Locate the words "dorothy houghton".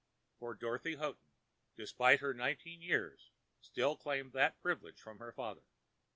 0.55-1.29